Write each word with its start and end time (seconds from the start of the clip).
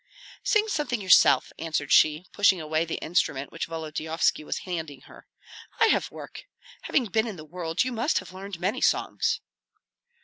"Sing 0.43 0.67
something 0.67 0.99
yourself," 0.99 1.53
answered 1.59 1.91
she, 1.91 2.25
pushing 2.33 2.59
away 2.59 2.85
the 2.85 2.97
instrument 3.03 3.51
which 3.51 3.67
Volodyovski 3.67 4.43
was 4.43 4.61
handing 4.65 5.01
her; 5.01 5.27
"I 5.79 5.89
have 5.89 6.09
work. 6.09 6.45
Having 6.85 7.05
been 7.11 7.27
in 7.27 7.35
the 7.35 7.45
world, 7.45 7.83
you 7.83 7.91
must 7.91 8.17
have 8.17 8.33
learned 8.33 8.59
many 8.59 8.81
songs." 8.81 9.41